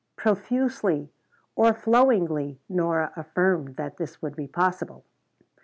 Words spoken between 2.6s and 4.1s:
Nora affirmed that